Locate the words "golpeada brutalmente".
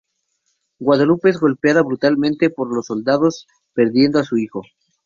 1.39-2.49